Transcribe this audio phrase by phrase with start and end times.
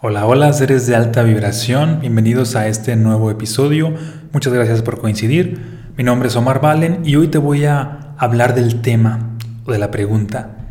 [0.00, 3.92] Hola, hola seres de alta vibración, bienvenidos a este nuevo episodio.
[4.32, 5.60] Muchas gracias por coincidir.
[5.96, 9.78] Mi nombre es Omar Valen y hoy te voy a hablar del tema o de
[9.80, 10.68] la pregunta,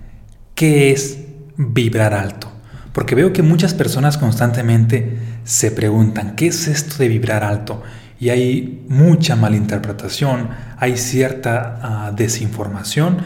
[0.55, 1.25] ¿qué es
[1.57, 2.49] vibrar alto?
[2.93, 7.83] Porque veo que muchas personas constantemente se preguntan, ¿qué es esto de vibrar alto?
[8.21, 13.17] Y hay mucha malinterpretación, hay cierta ah, desinformación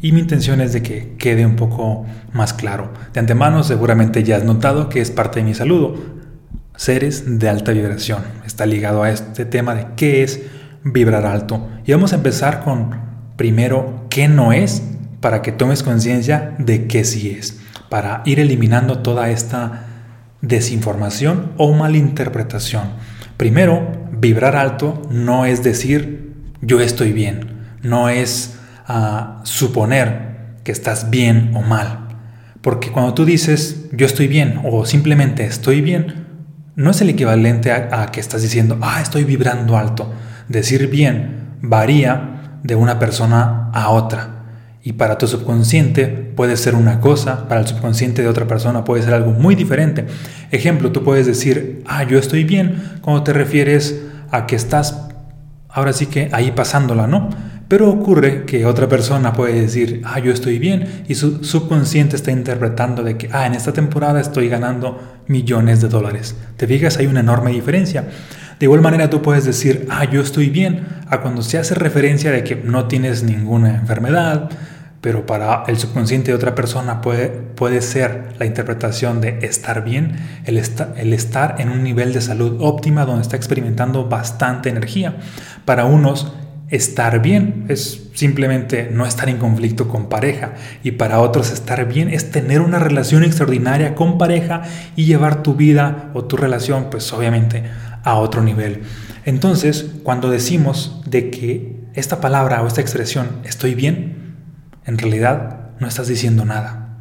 [0.00, 2.92] y mi intención es de que quede un poco más claro.
[3.12, 5.96] De antemano seguramente ya has notado que es parte de mi saludo.
[6.76, 8.22] Seres de alta vibración.
[8.44, 10.42] Está ligado a este tema de qué es
[10.84, 11.68] vibrar alto.
[11.86, 12.90] Y vamos a empezar con
[13.36, 14.82] primero qué no es
[15.20, 17.60] para que tomes conciencia de qué sí es.
[17.88, 19.84] Para ir eliminando toda esta
[20.42, 22.90] desinformación o malinterpretación.
[23.36, 27.56] Primero, vibrar alto no es decir yo estoy bien.
[27.82, 28.55] No es
[28.86, 32.08] a suponer que estás bien o mal.
[32.60, 36.26] Porque cuando tú dices yo estoy bien o simplemente estoy bien,
[36.74, 40.12] no es el equivalente a, que estás diciendo, ah, estoy vibrando alto.
[40.48, 44.32] Decir bien varía de una persona a otra.
[44.82, 49.02] Y para tu subconsciente puede ser una cosa, para el subconsciente de otra persona puede
[49.02, 50.06] ser algo muy diferente.
[50.50, 55.06] Ejemplo, tú puedes decir, ah, yo estoy bien, cuando te refieres a que estás
[55.68, 57.28] ahora sí que ahí pasándola, ¿no?
[57.68, 62.30] Pero ocurre que otra persona puede decir, ah, yo estoy bien, y su subconsciente está
[62.30, 66.36] interpretando de que, ah, en esta temporada estoy ganando millones de dólares.
[66.56, 66.98] ¿Te fijas?
[66.98, 68.04] Hay una enorme diferencia.
[68.60, 72.30] De igual manera tú puedes decir, ah, yo estoy bien, a cuando se hace referencia
[72.30, 74.48] de que no tienes ninguna enfermedad,
[75.00, 80.16] pero para el subconsciente de otra persona puede, puede ser la interpretación de estar bien,
[80.44, 80.62] el,
[80.96, 85.16] el estar en un nivel de salud óptima donde está experimentando bastante energía.
[85.64, 86.32] Para unos
[86.68, 92.08] estar bien es simplemente no estar en conflicto con pareja y para otros estar bien
[92.08, 94.62] es tener una relación extraordinaria con pareja
[94.96, 97.64] y llevar tu vida o tu relación pues obviamente
[98.02, 98.82] a otro nivel.
[99.24, 104.36] Entonces, cuando decimos de que esta palabra o esta expresión estoy bien,
[104.84, 106.98] en realidad no estás diciendo nada,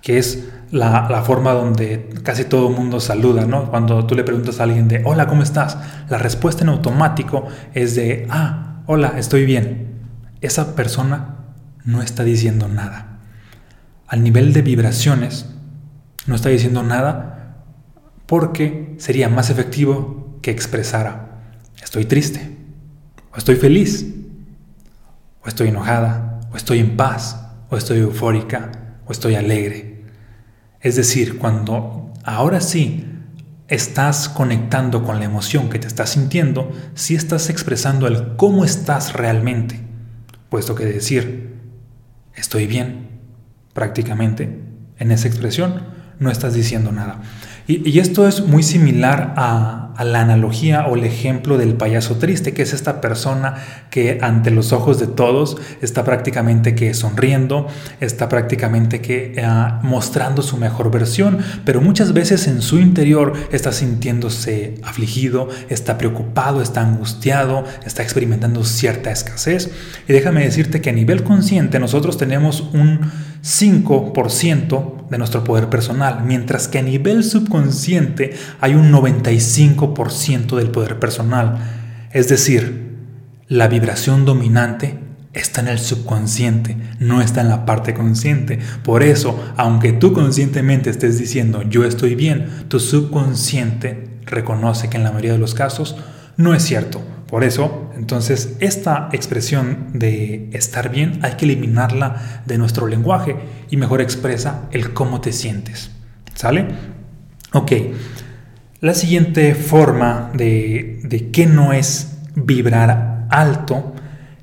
[0.00, 3.70] que es la, forma donde casi todo el mundo saluda, ¿no?
[3.70, 5.78] Cuando tú le preguntas a alguien de, hola, ¿cómo estás?
[6.08, 9.98] La respuesta en automático es de, ah, hola, estoy bien,
[10.40, 11.34] esa persona
[11.84, 13.18] no está diciendo nada.
[14.06, 15.46] Al nivel de vibraciones,
[16.26, 17.64] no está diciendo nada
[18.26, 21.40] porque sería más efectivo que expresara,
[21.82, 22.56] estoy triste,
[23.32, 24.06] o estoy feliz,
[25.44, 28.70] o estoy enojada, o estoy en paz, o estoy eufórica,
[29.04, 30.04] o estoy alegre.
[30.80, 33.04] Es decir, cuando ahora sí
[33.68, 39.12] estás conectando con la emoción que te estás sintiendo si estás expresando el cómo estás
[39.12, 39.80] realmente,
[40.48, 41.56] puesto que decir
[42.34, 43.08] estoy bien
[43.72, 44.60] prácticamente
[44.98, 45.82] en esa expresión
[46.18, 47.20] no estás diciendo nada.
[47.68, 52.60] Y, esto es muy similar a, la analogía o el ejemplo del payaso triste, que
[52.60, 53.54] es esta persona
[53.88, 57.66] que ante los ojos de todos está prácticamente que sonriendo,
[57.98, 63.72] está prácticamente que ah, mostrando su mejor versión, pero muchas veces en su interior está
[63.72, 69.70] sintiéndose afligido, está preocupado, está angustiado, está experimentando cierta escasez.
[70.06, 73.00] Y déjame decirte que a nivel consciente nosotros tenemos un
[73.46, 80.98] 5% de nuestro poder personal, mientras que a nivel subconsciente hay un 95% del poder
[80.98, 81.58] personal.
[82.10, 82.96] Es decir,
[83.46, 84.98] la vibración dominante
[85.32, 88.58] está en el subconsciente, no está en la parte consciente.
[88.82, 95.04] Por eso, aunque tú conscientemente estés diciendo yo estoy bien, tu subconsciente reconoce que en
[95.04, 95.96] la mayoría de los casos
[96.36, 97.00] no es cierto.
[97.28, 103.36] Por eso, entonces, esta expresión de estar bien hay que eliminarla de nuestro lenguaje
[103.68, 105.90] y mejor expresa el cómo te sientes.
[106.34, 106.66] ¿Sale?
[107.52, 107.72] Ok.
[108.80, 113.94] La siguiente forma de, de qué no es vibrar alto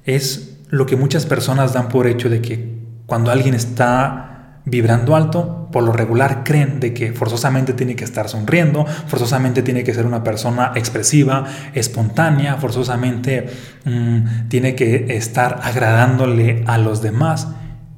[0.05, 2.73] es lo que muchas personas dan por hecho de que
[3.05, 4.32] cuando alguien está
[4.65, 9.83] vibrando alto, por lo regular creen de que forzosamente tiene que estar sonriendo, forzosamente tiene
[9.83, 13.49] que ser una persona expresiva, espontánea, forzosamente
[13.83, 17.49] mm, tiene que estar agradándole a los demás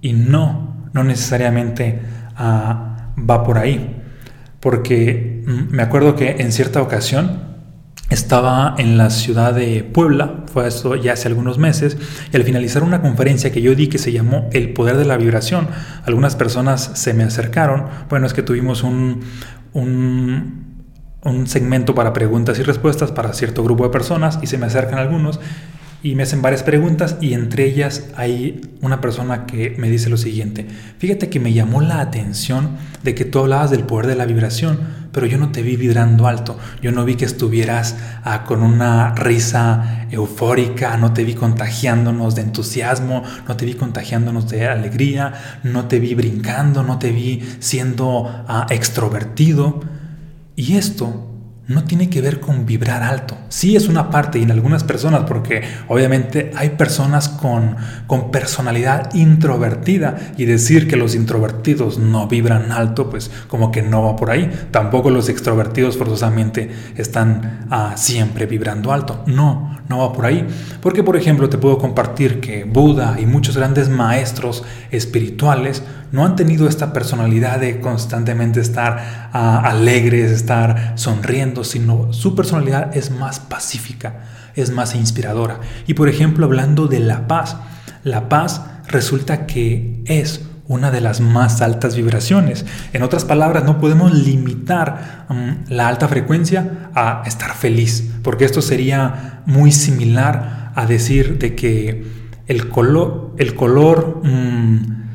[0.01, 2.01] y no, no necesariamente
[2.35, 4.01] ah, va por ahí.
[4.59, 7.54] Porque mm, me acuerdo que en cierta ocasión
[8.09, 11.97] estaba en la ciudad de Puebla, fue esto ya hace algunos meses,
[12.31, 15.17] y al finalizar una conferencia que yo di que se llamó El Poder de la
[15.17, 15.67] Vibración,
[16.05, 19.21] algunas personas se me acercaron, bueno, es que tuvimos un,
[19.73, 20.65] un,
[21.23, 24.99] un segmento para preguntas y respuestas para cierto grupo de personas y se me acercan
[24.99, 25.39] algunos
[26.05, 30.17] y me hacen varias preguntas y entre ellas hay una persona que me dice lo
[30.17, 30.67] siguiente,
[30.99, 34.81] fíjate que me llamó la atención de que tú hablabas del poder de la vibración,
[35.15, 36.59] pero yo no te vi vibrando alto.
[36.81, 37.95] Yo no vi que estuvieras
[38.25, 44.49] ah, con una risa eufórica, no te vi contagiándonos de entusiasmo, no te vi contagiándonos
[44.49, 49.79] de alegría, no te vi brincando, no te vi siendo ah, extrovertido.
[50.57, 51.24] Y esto
[51.67, 53.37] no tiene que ver con vibrar alto.
[53.49, 57.75] Sí es una parte y en algunas personas, porque obviamente hay personas con,
[58.07, 64.03] con personalidad introvertida y decir que los introvertidos no vibran alto, pues como que no
[64.03, 64.51] va por ahí.
[64.71, 69.23] Tampoco los extrovertidos forzosamente están ah, siempre vibrando alto.
[69.25, 70.47] No, no va por ahí.
[70.81, 76.35] Porque por ejemplo te puedo compartir que Buda y muchos grandes maestros espirituales no han
[76.35, 83.39] tenido esta personalidad de constantemente estar ah, alegres, estar sonriendo, sino su personalidad es más
[83.39, 84.23] pacífica,
[84.55, 85.59] es más inspiradora.
[85.87, 87.57] Y por ejemplo, hablando de la paz,
[88.03, 92.65] la paz resulta que es una de las más altas vibraciones.
[92.93, 98.61] En otras palabras, no podemos limitar mm, la alta frecuencia a estar feliz, porque esto
[98.61, 102.03] sería muy similar a decir de que
[102.47, 105.05] el color, mm,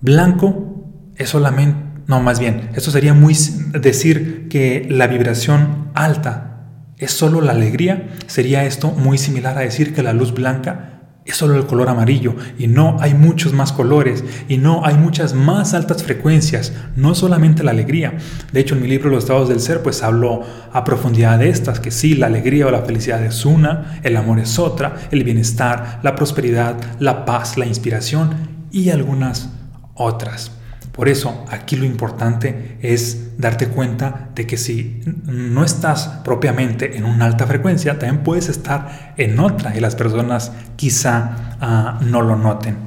[0.00, 0.84] Blanco
[1.16, 3.36] es solamente, no más bien, esto sería muy
[3.78, 6.64] decir que la vibración alta
[6.96, 11.36] es solo la alegría, sería esto muy similar a decir que la luz blanca es
[11.36, 15.74] solo el color amarillo y no hay muchos más colores y no hay muchas más
[15.74, 18.16] altas frecuencias, no solamente la alegría.
[18.52, 21.78] De hecho, en mi libro Los estados del ser, pues hablo a profundidad de estas,
[21.78, 26.00] que sí, la alegría o la felicidad es una, el amor es otra, el bienestar,
[26.02, 28.30] la prosperidad, la paz, la inspiración
[28.72, 29.50] y algunas
[29.94, 30.57] otras.
[30.98, 37.04] Por eso aquí lo importante es darte cuenta de que si no estás propiamente en
[37.04, 42.34] una alta frecuencia, también puedes estar en otra y las personas quizá ah, no lo
[42.34, 42.78] noten.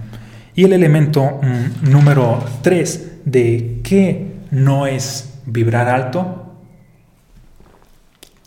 [0.55, 6.57] Y el elemento mm, número 3 de qué no es vibrar alto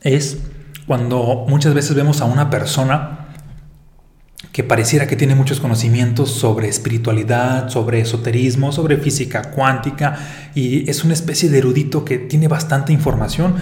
[0.03, 0.41] es
[0.87, 3.14] cuando muchas veces vemos a una persona
[4.55, 10.17] que pareciera que tiene muchos conocimientos sobre espiritualidad, sobre esoterismo, sobre física cuántica
[10.55, 13.57] y es una especie de erudito que tiene bastante información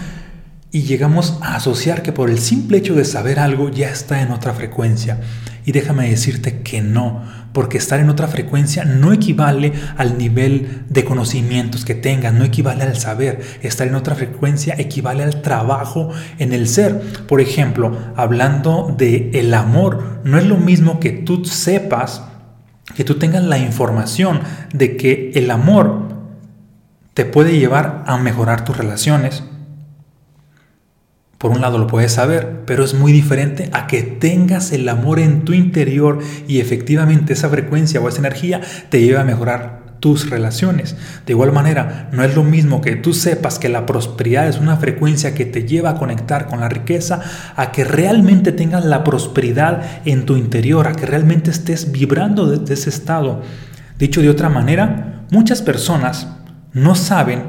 [0.72, 4.32] y llegamos a asociar que por el simple hecho de saber algo ya está en
[4.32, 5.20] otra frecuencia.
[5.66, 7.22] Y déjame decirte que no,
[7.52, 12.84] porque estar en otra frecuencia no equivale al nivel de conocimientos que tengas, no equivale
[12.84, 13.42] al saber.
[13.60, 16.08] Estar en otra frecuencia equivale al trabajo
[16.38, 17.00] en el ser.
[17.28, 22.22] Por ejemplo, hablando de el amor, no es lo mismo que tú sepas,
[22.96, 24.40] que tú tengas la información
[24.72, 26.08] de que el amor
[27.12, 29.44] te puede llevar a mejorar tus relaciones,
[31.42, 35.18] por un lado lo puedes saber, pero es muy diferente a que tengas el amor
[35.18, 38.60] en tu interior y efectivamente esa frecuencia o esa energía
[38.90, 40.94] te lleve a mejorar tus relaciones.
[41.26, 44.76] De igual manera, no es lo mismo que tú sepas que la prosperidad es una
[44.76, 47.20] frecuencia que te lleva a conectar con la riqueza,
[47.56, 52.74] a que realmente tengas la prosperidad en tu interior, a que realmente estés vibrando desde
[52.74, 53.42] ese estado.
[53.98, 56.28] Dicho de otra manera, muchas personas
[56.72, 57.42] no saben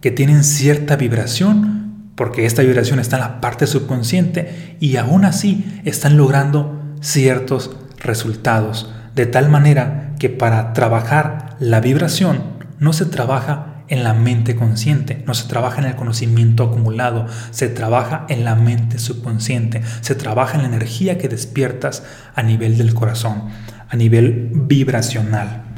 [0.00, 1.80] que tienen cierta vibración
[2.20, 8.92] porque esta vibración está en la parte subconsciente y aún así están logrando ciertos resultados.
[9.14, 12.42] De tal manera que para trabajar la vibración
[12.78, 17.68] no se trabaja en la mente consciente, no se trabaja en el conocimiento acumulado, se
[17.68, 22.02] trabaja en la mente subconsciente, se trabaja en la energía que despiertas
[22.34, 23.44] a nivel del corazón,
[23.88, 25.70] a nivel vibracional.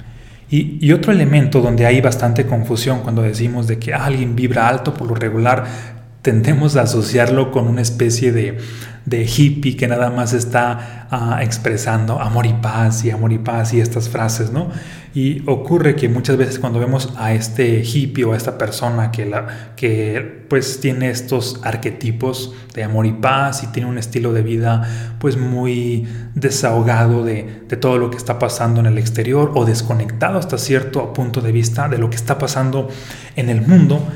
[0.55, 5.09] Y, otro elemento donde hay bastante confusión cuando decimos de que alguien vibra alto por
[5.09, 5.65] lo regular,
[6.23, 8.59] tendemos a asociarlo con una especie de,
[9.05, 13.81] hippie que nada más está ah, expresando amor y paz y amor y paz y
[13.81, 14.69] estas frases, ¿no?
[15.13, 19.27] Y ocurre que muchas veces cuando vemos a este hippie o a esta persona que,
[19.27, 24.43] la, que pues tiene estos arquetipos de amor y paz y tiene un estilo de
[24.43, 29.65] vida pues muy desahogado de, de todo lo que está pasando en el exterior o
[29.65, 32.89] desconectado hasta cierto punto de vista de lo que está pasando
[33.37, 34.09] en el mundo,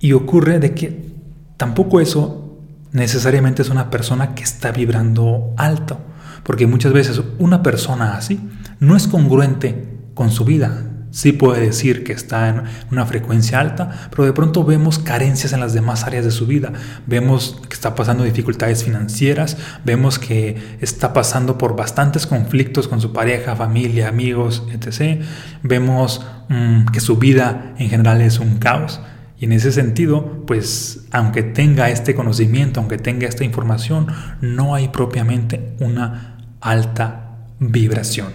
[0.00, 1.12] y ocurre de que
[1.56, 2.58] tampoco eso
[2.92, 6.00] necesariamente es una persona que está vibrando alto,
[6.42, 8.40] porque muchas veces una persona así
[8.80, 10.84] no es congruente con su vida.
[11.10, 15.60] Sí puede decir que está en una frecuencia alta, pero de pronto vemos carencias en
[15.60, 16.72] las demás áreas de su vida.
[17.06, 23.14] Vemos que está pasando dificultades financieras, vemos que está pasando por bastantes conflictos con su
[23.14, 25.22] pareja, familia, amigos, etc.
[25.62, 29.00] Vemos mm, que su vida en general es un caos.
[29.40, 34.08] Y en ese sentido, pues aunque tenga este conocimiento, aunque tenga esta información,
[34.40, 38.28] no hay propiamente una alta vibración.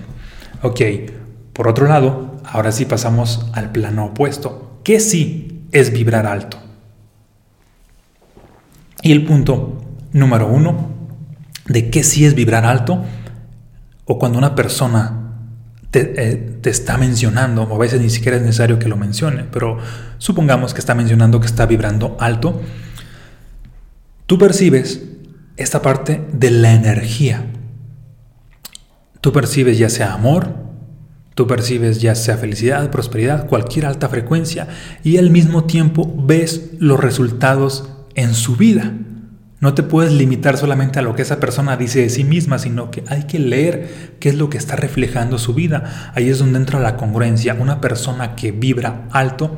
[0.62, 0.82] Ok,
[1.52, 4.80] por otro lado, ahora sí pasamos al plano opuesto.
[4.84, 6.58] ¿Qué sí es vibrar alto?
[9.02, 9.84] Y el punto
[10.14, 10.94] número uno
[11.66, 13.04] de qué sí es vibrar alto
[14.06, 15.23] o cuando una persona
[16.00, 19.78] eh, te, está mencionando, o a veces ni siquiera es necesario que lo mencione, pero
[20.18, 22.62] supongamos que está mencionando que está vibrando alto,
[24.26, 25.04] tú percibes
[25.58, 27.46] esta parte de la energía.
[29.22, 30.56] Tú percibes ya sea amor,
[31.36, 34.68] tú percibes ya sea felicidad, prosperidad, cualquier alta frecuencia,
[35.04, 38.94] y al mismo tiempo ves los resultados en su vida.
[39.64, 42.92] No te puedes limitar solamente a lo que esa persona dice de sí misma, sino
[42.92, 46.12] que hay que leer qué es lo que está reflejando su vida.
[46.16, 47.54] Ahí es donde entra la congruencia.
[47.58, 49.58] Una persona que vibra alto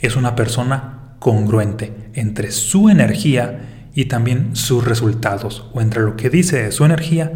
[0.00, 6.30] es una persona congruente entre su energía y también sus resultados, o entre lo que
[6.30, 7.30] dice de su energía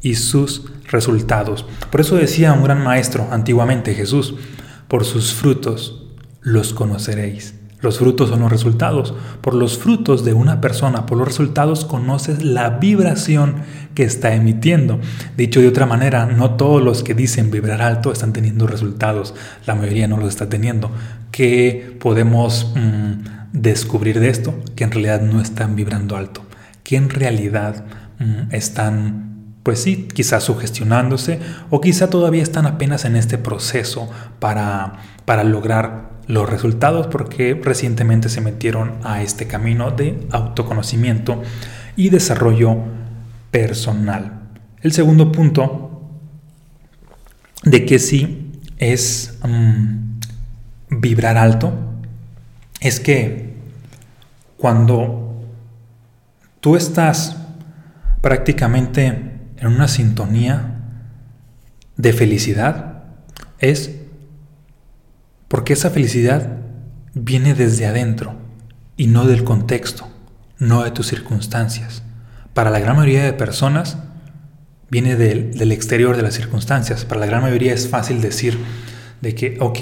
[0.00, 1.66] y sus resultados.
[1.90, 4.36] Por eso decía un gran maestro antiguamente, Jesús,
[4.88, 6.06] por sus frutos
[6.40, 7.57] los conoceréis.
[7.80, 9.14] Los frutos son los resultados.
[9.40, 13.56] Por los frutos de una persona, por los resultados, conoces la vibración
[13.94, 14.98] que está emitiendo.
[15.36, 19.34] Dicho de otra manera, no todos los que dicen vibrar alto están teniendo resultados.
[19.64, 20.90] La mayoría no los está teniendo.
[21.30, 24.58] ¿Qué podemos mm, descubrir de esto?
[24.74, 26.42] Que en realidad no están vibrando alto.
[26.82, 27.84] Que en realidad
[28.18, 29.28] mm, están
[29.62, 34.08] pues sí, quizás sugestionándose o quizá todavía están apenas en este proceso
[34.38, 34.94] para,
[35.26, 41.42] para lograr los resultados porque recientemente se metieron a este camino de autoconocimiento
[41.96, 42.76] y desarrollo
[43.50, 44.42] personal.
[44.82, 46.02] El segundo punto
[47.64, 50.20] de que sí es mm,
[51.00, 51.72] vibrar alto
[52.80, 53.54] es que
[54.58, 55.42] cuando
[56.60, 57.38] tú estás
[58.20, 59.06] prácticamente
[59.56, 60.74] en una sintonía
[61.96, 63.04] de felicidad
[63.58, 63.97] es
[65.48, 66.58] porque esa felicidad
[67.14, 68.36] viene desde adentro
[68.96, 70.08] y no del contexto,
[70.58, 72.02] no de tus circunstancias.
[72.54, 73.98] Para la gran mayoría de personas
[74.90, 77.04] viene del, exterior de las circunstancias.
[77.04, 78.58] Para la gran mayoría es fácil decir
[79.20, 79.78] de que, ok,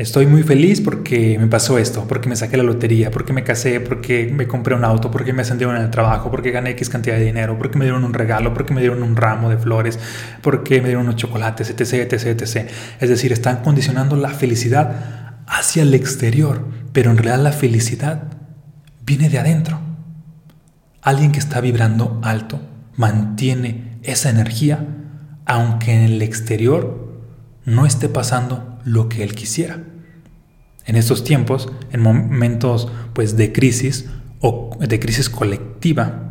[0.00, 3.80] Estoy muy feliz porque me pasó esto, porque me saqué la lotería, porque me casé,
[3.80, 7.16] porque me compré un auto, porque me ascendieron en el trabajo, porque gané X cantidad
[7.16, 9.98] de dinero, porque me dieron un regalo, porque me dieron un ramo de flores,
[10.40, 12.70] porque me dieron unos chocolates, etc, etc, etc.
[12.98, 16.64] Es decir, están condicionando la felicidad hacia el exterior,
[16.94, 18.22] pero en realidad la felicidad
[19.04, 19.80] viene de adentro.
[21.02, 22.58] Alguien que está vibrando alto
[22.96, 24.82] mantiene esa energía,
[25.44, 27.20] aunque en el exterior
[27.66, 29.89] no esté pasando lo que él quisiera
[30.86, 34.06] en estos tiempos, en momentos pues de crisis
[34.40, 36.30] o de crisis colectiva.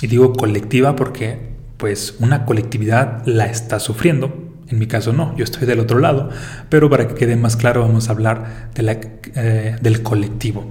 [0.00, 4.54] Y digo colectiva porque pues una colectividad la está sufriendo.
[4.68, 6.30] En mi caso no, yo estoy del otro lado.
[6.68, 8.98] Pero para que quede más claro vamos a hablar de la,
[9.34, 10.68] eh, del colectivo.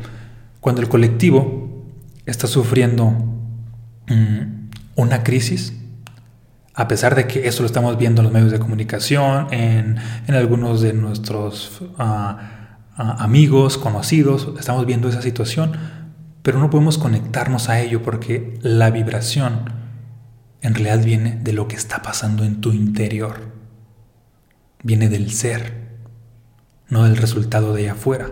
[0.60, 1.86] Cuando el colectivo
[2.26, 3.12] está sufriendo
[4.08, 5.74] mm, una crisis,
[6.74, 10.36] a pesar de que eso lo estamos viendo en los medios de comunicación, en, en
[10.36, 11.82] algunos de nuestros...
[11.98, 12.57] Uh,
[12.98, 15.74] amigos, conocidos, estamos viendo esa situación,
[16.42, 19.72] pero no podemos conectarnos a ello porque la vibración
[20.62, 23.52] en realidad viene de lo que está pasando en tu interior.
[24.84, 25.88] Viene del ser,
[26.90, 28.32] no del resultado de afuera.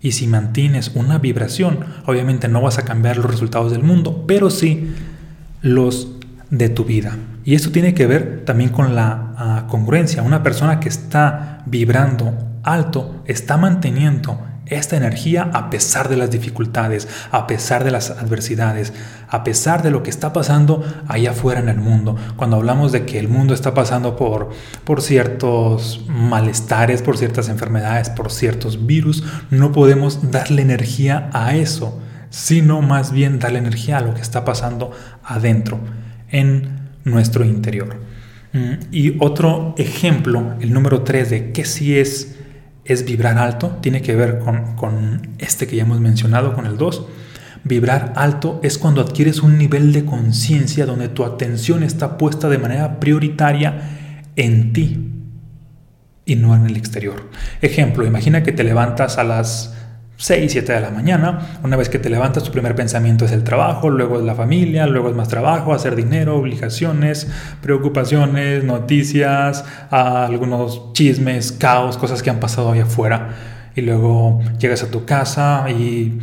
[0.00, 4.50] Y si mantienes una vibración, obviamente no vas a cambiar los resultados del mundo, pero
[4.50, 4.94] sí
[5.60, 6.12] los
[6.50, 7.16] de tu vida.
[7.44, 10.22] Y esto tiene que ver también con la ah, congruencia.
[10.22, 12.34] Una persona que está vibrando
[12.66, 18.92] alto está manteniendo esta energía a pesar de las dificultades, a pesar de las adversidades,
[19.28, 22.16] a pesar de lo que está pasando allá afuera en el mundo.
[22.36, 24.50] Cuando hablamos de que el mundo está pasando por,
[24.84, 32.00] por ciertos malestares, por ciertas enfermedades, por ciertos virus, no podemos darle energía a eso,
[32.30, 34.90] sino más bien darle energía a lo que está pasando
[35.22, 35.78] adentro,
[36.30, 38.00] en nuestro interior.
[38.52, 42.35] Mm, y otro ejemplo, el número 3 de qué sí es
[42.86, 47.06] es vibrar alto, tiene que ver con, este que ya hemos mencionado, con el 2.
[47.64, 52.58] Vibrar alto es cuando adquieres un nivel de conciencia donde tu atención está puesta de
[52.58, 55.12] manera prioritaria en ti
[56.24, 57.30] y no en el exterior.
[57.60, 59.75] Ejemplo, imagina que te levantas a las
[60.18, 61.58] 6, 7 de la mañana.
[61.62, 64.86] Una vez que te levantas, tu primer pensamiento es el trabajo, luego es la familia,
[64.86, 67.28] luego es más trabajo, hacer dinero, obligaciones,
[67.60, 73.28] preocupaciones, noticias, algunos chismes, caos, cosas que han pasado ahí afuera.
[73.74, 76.18] Y luego llegas a tu casa y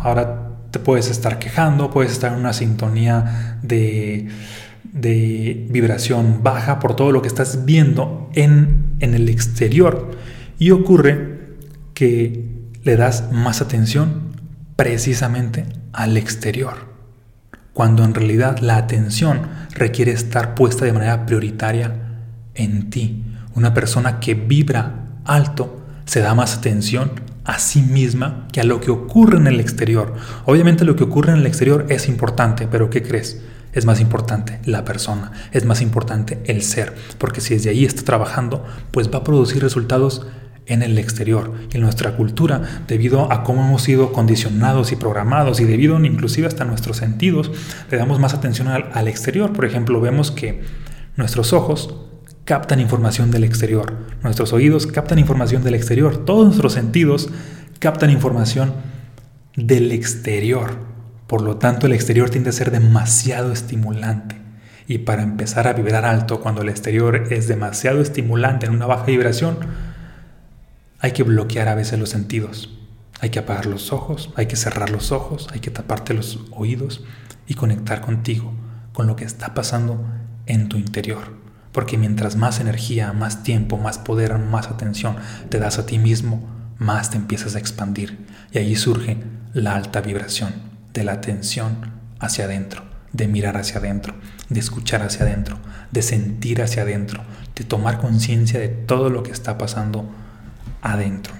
[0.00, 4.26] ahora te puedes estar quejando, puedes estar en una sintonía de,
[4.82, 10.10] de vibración baja por todo lo que estás viendo en, en el exterior.
[10.58, 11.36] Y ocurre
[11.94, 12.55] que
[12.86, 14.32] le das más atención
[14.76, 16.94] precisamente al exterior.
[17.72, 21.92] cuando en realidad la atención requiere estar puesta de manera prioritaria
[22.54, 23.22] en ti.
[23.54, 27.10] Una persona que vibra alto se da más atención
[27.44, 30.14] a sí misma que a lo que ocurre en el exterior.
[30.46, 33.42] Obviamente lo que ocurre en el exterior es importante, pero ¿qué crees?
[33.74, 38.04] Es más importante la persona, es más importante el ser, porque si desde ahí está
[38.04, 40.26] trabajando, pues va a producir resultados
[40.66, 45.64] en el exterior en nuestra cultura, debido a cómo hemos sido condicionados y programados y
[45.64, 47.50] debido inclusive hasta nuestros sentidos,
[47.90, 49.52] le damos más atención al, al exterior.
[49.52, 50.62] Por ejemplo, vemos que
[51.16, 51.94] nuestros ojos
[52.44, 57.28] captan información del exterior, nuestros oídos captan información del exterior, todos nuestros sentidos
[57.78, 58.72] captan información
[59.56, 60.76] del exterior.
[61.26, 64.36] Por lo tanto, el exterior tiende a ser demasiado estimulante.
[64.86, 69.06] Y para empezar a vibrar alto, cuando el exterior es demasiado estimulante en una baja
[69.06, 69.58] vibración,
[70.98, 72.70] hay que bloquear a veces los sentidos.
[73.20, 77.04] Hay que apagar los ojos, hay que cerrar los ojos, hay que taparte los oídos
[77.46, 78.52] y conectar contigo,
[78.92, 80.04] con lo que está pasando
[80.46, 81.34] en tu interior.
[81.72, 85.16] Porque mientras más energía, más tiempo, más poder, más atención
[85.50, 86.46] te das a ti mismo,
[86.78, 88.26] más te empiezas a expandir.
[88.52, 89.18] Y ahí surge
[89.52, 90.54] la alta vibración
[90.92, 94.14] de la atención hacia adentro, de mirar hacia adentro,
[94.48, 95.58] de escuchar hacia adentro,
[95.90, 97.22] de sentir hacia adentro,
[97.54, 100.10] de tomar conciencia de todo lo que está pasando
[100.82, 101.34] adentro.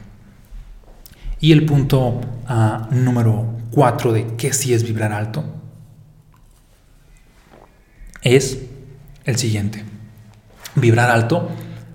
[1.40, 5.44] Y el punto ah, número cuatro de qué sí es vibrar alto
[8.22, 8.58] es
[9.24, 9.84] el siguiente
[10.76, 11.48] vibrar alto,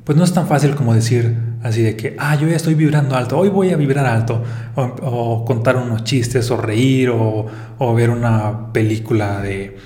[0.04, 3.16] pues no es tan fácil como decir así de que, ah, yo ya estoy vibrando
[3.16, 4.44] alto, hoy voy a vibrar alto,
[4.76, 7.46] o, contar unos chistes, o reír, o,
[7.78, 9.78] o, ver una película de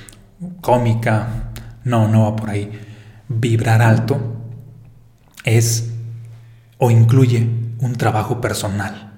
[0.61, 1.51] cómica.
[1.83, 2.71] No, no va por ahí.
[3.27, 4.17] Vibrar alto
[5.43, 5.91] es
[6.77, 9.11] o incluye un trabajo personal.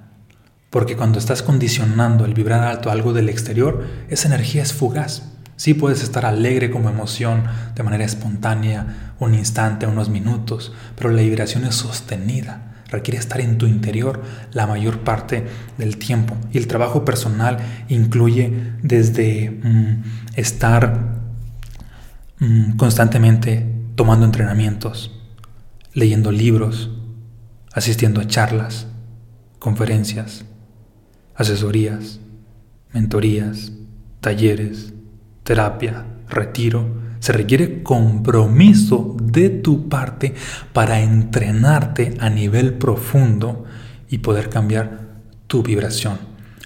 [0.70, 5.32] Porque cuando estás condicionando el vibrar alto algo del exterior, esa energía es fugaz.
[5.56, 11.22] Sí puedes estar alegre como emoción de manera espontánea, un instante, unos minutos, pero la
[11.22, 12.76] vibración es sostenida.
[12.90, 16.38] Requiere estar en tu interior la mayor parte del tiempo.
[16.54, 17.58] Y el trabajo personal
[17.90, 18.54] incluye
[18.84, 20.04] desde mm,
[20.36, 21.16] estar
[22.40, 25.12] mm, constantemente tomando entrenamientos,
[25.94, 26.92] leyendo libros,
[27.74, 28.88] asistiendo a charlas,
[29.60, 30.46] conferencias,
[31.36, 32.20] asesorías,
[32.94, 33.72] mentorías,
[34.22, 34.94] talleres,
[35.44, 40.34] terapia, retiro, se requiere compromiso de tu parte
[40.74, 43.66] para entrenarte a nivel profundo
[44.10, 46.18] y poder cambiar tu vibración.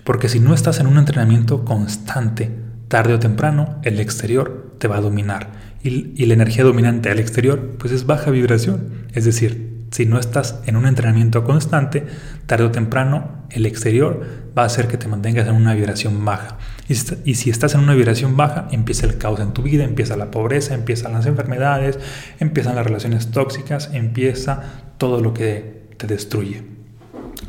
[0.03, 2.51] Porque si no estás en un entrenamiento constante,
[2.87, 5.51] tarde o temprano, el exterior te va a dominar.
[5.83, 9.05] Y, y la energía dominante al exterior, pues es baja vibración.
[9.13, 12.05] Es decir, si no estás en un entrenamiento constante,
[12.45, 14.25] tarde o temprano el exterior
[14.57, 16.57] va a hacer que te mantengas en una vibración baja.
[16.87, 20.31] Y si estás en una vibración baja, empieza el caos en tu vida, empieza la
[20.31, 21.99] pobreza, empiezan las enfermedades,
[22.39, 24.61] empiezan las relaciones tóxicas, empieza
[24.97, 26.63] todo lo que te destruye,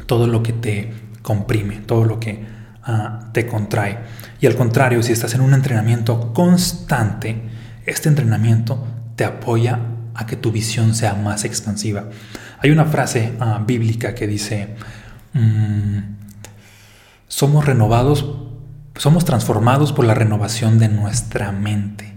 [0.06, 2.44] todo lo que te comprime, todo lo que
[2.82, 3.98] ah, te contrae.
[4.40, 7.40] Y al contrario, si estás en un entrenamiento constante,
[7.86, 8.84] este entrenamiento
[9.16, 9.78] te apoya
[10.14, 12.04] a que tu visión sea más expansiva.
[12.62, 14.68] Hay una frase ah, bíblica que dice,
[15.32, 15.98] mm,
[17.26, 18.24] somos renovados,
[18.96, 22.14] somos transformados por la renovación de nuestra mente.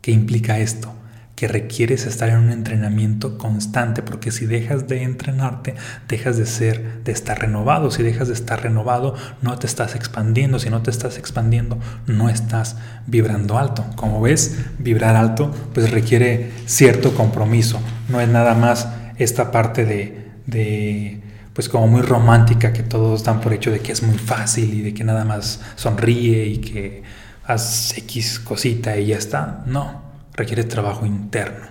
[0.00, 0.92] ¿Qué implica esto?
[1.36, 5.74] que requieres estar en un entrenamiento constante, porque si dejas de entrenarte,
[6.08, 7.90] dejas de ser, de estar renovado.
[7.90, 10.58] Si dejas de estar renovado, no te estás expandiendo.
[10.58, 13.84] Si no te estás expandiendo, no estás vibrando alto.
[13.96, 17.80] Como ves, vibrar alto pues requiere cierto compromiso.
[18.08, 18.88] No es nada más
[19.18, 21.20] esta parte de, de
[21.56, 24.82] pues como muy romántica que todos dan por hecho de que es muy fácil y
[24.82, 27.02] de que nada más sonríe y que
[27.46, 29.62] haz X cosita y ya está.
[29.66, 30.02] No,
[30.34, 31.66] requiere trabajo interno.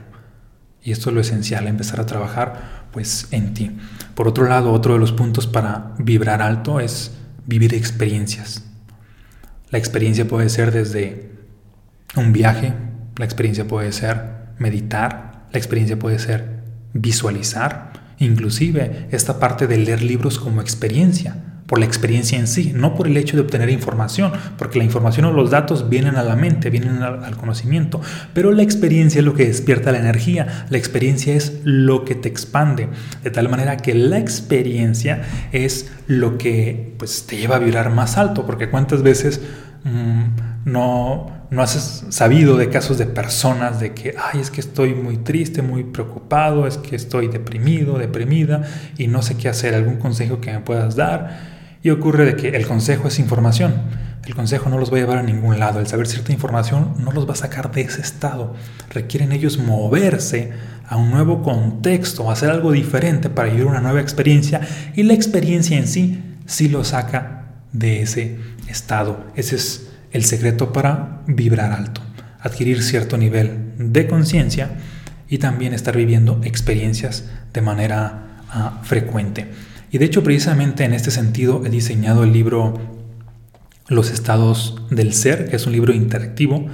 [0.81, 3.77] Y esto es lo esencial, empezar a trabajar pues en ti.
[4.15, 7.11] Por otro lado, otro de los puntos para vibrar alto es
[7.45, 8.63] vivir experiencias.
[9.69, 11.31] La experiencia puede ser desde
[12.15, 12.73] un viaje,
[13.17, 16.54] la experiencia puede ser meditar, la experiencia puede ser
[16.95, 22.93] visualizar, inclusive esta parte de leer libros como experiencia por la experiencia en sí, no
[22.93, 26.35] por el hecho de obtener información, porque la información o los datos vienen a la
[26.35, 28.01] mente, vienen al, conocimiento,
[28.33, 32.29] pero la experiencia es lo que despierta la energía, la experiencia es lo que te
[32.29, 32.87] expande,
[33.23, 38.17] de tal manera que la experiencia es lo que pues, te lleva a vibrar más
[38.17, 39.41] alto, porque cuántas veces
[39.83, 44.93] mm, no, no has sabido de casos de personas de que, ay, es que estoy
[44.93, 48.63] muy triste, muy preocupado, es que estoy deprimido, deprimida
[48.97, 51.55] y no sé qué hacer, algún consejo que me puedas dar
[51.85, 53.75] y ocurre de que el consejo es información,
[54.25, 55.79] el consejo no los va a llevar a ningún lado.
[55.79, 58.55] El saber cierta información no los va a sacar de ese estado.
[58.89, 60.51] Requieren ellos moverse
[60.87, 64.61] a un nuevo contexto, hacer algo diferente para vivir una nueva experiencia
[64.95, 69.25] y la experiencia en sí sí lo saca de ese estado.
[69.35, 71.99] Ese es el secreto para vibrar alto,
[72.39, 74.69] adquirir cierto nivel de conciencia
[75.27, 79.47] y también estar viviendo experiencias de manera ah, frecuente.
[79.91, 82.79] Y de hecho precisamente en este sentido he diseñado el libro
[83.89, 86.65] Los estados del ser, que es un libro interactivo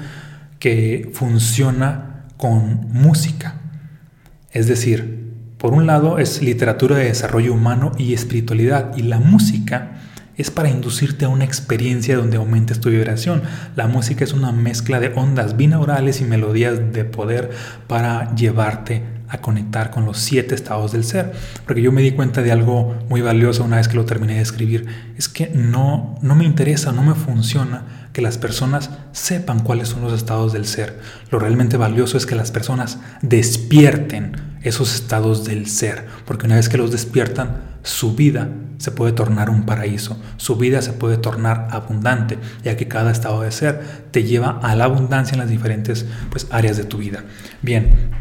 [0.60, 3.56] que funciona con música.
[4.52, 9.91] Es decir, por un lado es literatura de desarrollo humano y espiritualidad y la música
[10.42, 13.44] es para inducirte a una experiencia donde aumentes tu vibración.
[13.76, 17.52] La música es una mezcla de ondas binaurales y melodías de poder
[17.88, 21.32] para llevarte a conectar con los siete estados del ser.
[21.66, 24.42] Porque yo me di cuenta de algo muy valioso una vez que lo terminé de
[24.42, 24.88] escribir.
[25.16, 30.02] Es que no, no me interesa, no me funciona que las personas sepan cuáles son
[30.02, 31.00] los estados del ser.
[31.30, 36.06] Lo realmente valioso es que las personas despierten esos estados del ser.
[36.26, 40.82] Porque una vez que los despiertan, su vida se puede tornar un paraíso, su vida
[40.82, 45.36] se puede tornar abundante, ya que cada estado de ser te lleva a la abundancia
[45.36, 47.24] en las diferentes pues, áreas de tu vida.
[47.62, 48.12] Bien,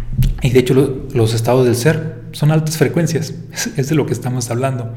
[0.42, 3.34] y de hecho los estados del ser son altas frecuencias,
[3.76, 4.94] es de lo que estamos hablando.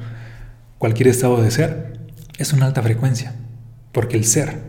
[0.77, 1.99] Cualquier estado de ser
[2.37, 3.33] es una alta frecuencia,
[3.91, 4.59] porque el ser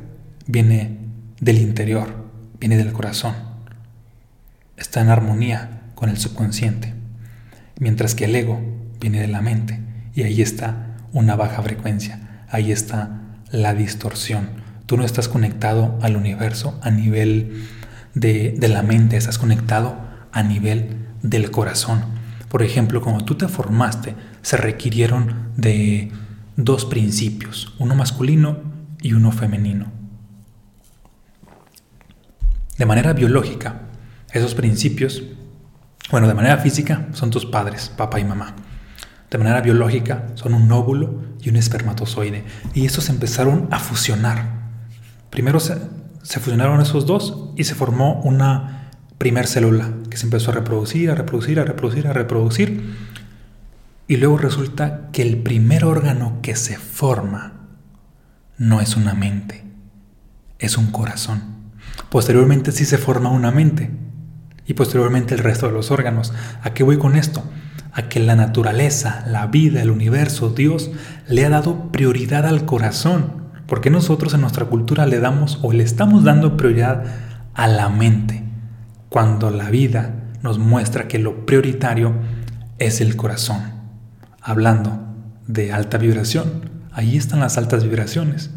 [0.47, 0.99] viene
[1.41, 2.15] del interior,
[2.61, 3.35] viene del corazón,
[4.77, 6.95] está en armonía con el subconsciente,
[7.79, 8.61] mientras que el ego
[9.05, 9.79] viene de la mente
[10.15, 14.49] y ahí está una baja frecuencia, ahí está la distorsión.
[14.87, 17.67] Tú no estás conectado al universo a nivel
[18.15, 19.99] de, la mente, estás conectado
[20.33, 22.03] a nivel del corazón.
[22.49, 26.11] Por ejemplo, como tú te formaste, se requirieron de
[26.57, 28.57] dos principios, uno masculino
[29.03, 29.93] y uno femenino.
[32.79, 33.83] De manera biológica,
[34.33, 35.23] esos principios,
[36.11, 38.55] bueno, de manera física, son tus padres, papá y mamá
[39.31, 42.45] de manera biológica son un óvulo y un espermatozoide.
[42.75, 44.65] Y estos empezaron a fusionar.
[45.31, 45.77] Primero se,
[46.41, 51.15] fusionaron esos dos y se formó una primer célula que se empezó a reproducir, a
[51.15, 52.95] reproducir, a reproducir, a reproducir.
[54.07, 57.55] Y luego resulta que el primer órgano que se forma
[58.59, 59.65] no es una mente,
[60.59, 61.43] es un corazón.
[62.11, 63.91] Posteriormente sí se forma una mente
[64.67, 66.33] y posteriormente el resto de los órganos.
[66.63, 67.43] ¿A qué voy con esto?
[67.95, 70.91] A que la naturaleza, la vida, el universo, Dios
[71.29, 73.45] le ha dado prioridad al corazón.
[73.67, 77.05] Porque nosotros en nuestra cultura le damos o le estamos dando prioridad
[77.55, 78.43] a la mente,
[79.09, 82.15] cuando la vida nos muestra que lo prioritario
[82.79, 83.63] es el corazón.
[84.43, 84.99] Hablando
[85.47, 88.51] de alta vibración, ahí están las altas vibraciones.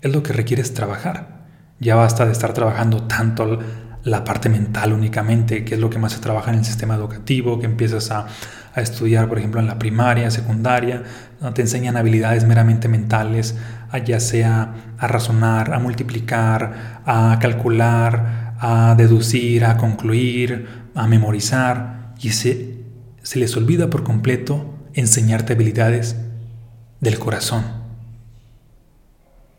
[0.00, 1.46] Es lo que requieres trabajar.
[1.80, 3.58] Ya basta de estar trabajando tanto
[4.04, 7.58] la parte mental únicamente, que es lo que más se trabaja en el sistema educativo,
[7.58, 8.26] que empiezas a,
[8.80, 11.02] estudiar, por ejemplo, en la primaria, secundaria,
[11.54, 13.56] te enseñan habilidades meramente mentales,
[14.04, 22.30] ya sea a razonar, a multiplicar, a calcular, a deducir, a concluir, a memorizar, y
[22.30, 22.78] se,
[23.22, 26.16] se les olvida por completo enseñarte habilidades
[27.00, 27.64] del corazón,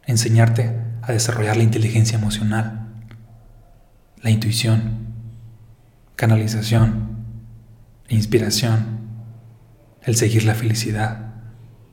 [0.05, 2.85] enseñarte a desarrollar la inteligencia emocional
[4.25, 5.05] la intuición,
[6.15, 7.09] canalización,
[8.09, 9.04] inspiración,
[10.05, 11.33] el seguir la felicidad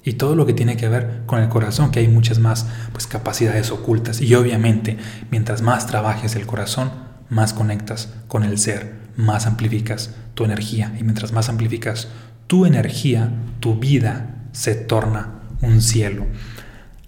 [0.04, 3.06] y todo lo que tiene que ver con el corazón, que hay muchas más pues,
[3.06, 4.20] capacidades ocultas.
[4.20, 4.98] Y obviamente,
[5.30, 6.90] mientras más trabajes el corazón,
[7.28, 10.92] más conectas con el ser, más amplificas tu energía.
[10.98, 12.08] Y mientras más amplificas
[12.48, 16.26] tu energía, tu vida se torna un cielo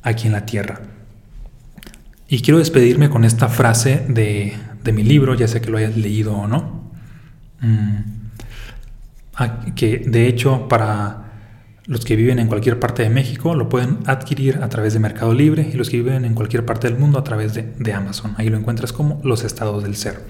[0.03, 0.81] aquí en la tierra.
[2.29, 5.97] Y quiero despedirme con esta frase de, de mi libro, ya sea que lo hayas
[5.97, 6.91] leído o no.
[7.61, 8.24] Mm.
[9.75, 11.25] Que de hecho para
[11.87, 15.35] los que viven en cualquier parte de México lo pueden adquirir a través de Mercado
[15.35, 18.35] Libre y los que viven en cualquier parte del mundo a través de, de Amazon.
[18.39, 20.25] Ahí lo encuentras como los estados del ser.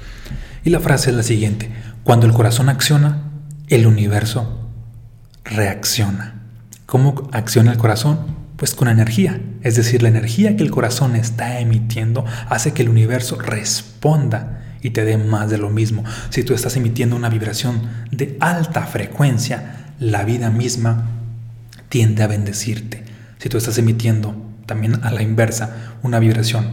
[0.65, 1.71] Y la frase es la siguiente.
[2.03, 3.31] Cuando el corazón acciona,
[3.69, 4.71] el universo
[5.45, 6.43] reacciona.
[6.87, 8.45] ¿Cómo acciona el corazón?
[8.57, 12.89] Pues con energía, es decir, la energía que el corazón está emitiendo hace que el
[12.89, 16.05] universo responda y te dé más de lo mismo.
[16.29, 21.09] Si tú estás emitiendo una vibración de alta frecuencia, la vida misma
[21.89, 23.03] tiende a bendecirte.
[23.39, 26.69] Si tú estás emitiendo también a la inversa una vibración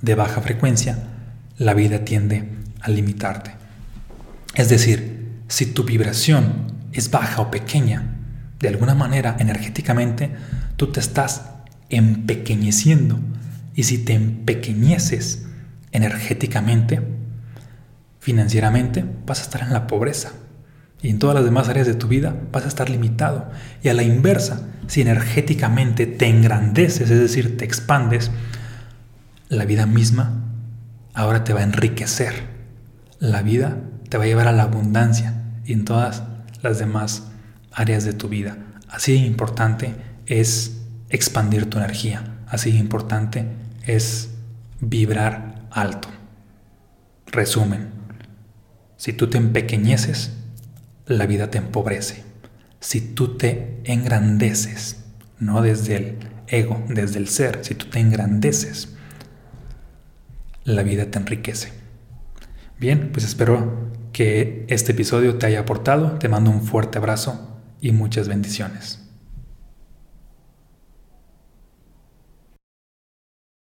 [0.00, 0.96] de baja frecuencia,
[1.58, 2.48] la vida tiende
[2.80, 3.50] a limitarte.
[4.54, 8.14] Es decir, si tu vibración es baja o pequeña,
[8.60, 10.30] de alguna manera energéticamente
[10.76, 11.46] tú te estás
[11.88, 13.18] empequeñeciendo
[13.74, 15.46] Y si te empequeñeces
[15.90, 17.19] energéticamente,
[18.20, 20.30] financieramente, vas a estar en la pobreza.
[21.02, 23.50] Y en todas las demás áreas de tu vida vas a estar limitado.
[23.82, 28.30] Y a la inversa, si energéticamente te engrandeces, es decir, te expandes,
[29.48, 30.44] la vida misma
[31.14, 32.34] ahora te va a enriquecer.
[33.18, 33.78] La vida
[34.08, 36.22] te va a llevar a la abundancia y en todas
[36.62, 37.28] las demás
[37.72, 38.58] áreas de tu vida.
[38.88, 39.94] Así importante
[40.26, 42.22] es expandir tu energía.
[42.46, 43.46] Así importante
[43.86, 44.30] es
[44.80, 46.08] vibrar alto.
[47.26, 47.99] Resumen,
[49.00, 50.32] si tú te empequeñeces,
[51.06, 52.22] la vida te empobrece.
[52.80, 55.04] Si tú te engrandeces,
[55.38, 58.90] no desde el ego, desde el ser, si tú te engrandeces,
[60.64, 61.72] la vida te enriquece.
[62.78, 66.18] Bien, pues espero que este episodio te haya aportado.
[66.18, 68.99] Te mando un fuerte abrazo y muchas bendiciones.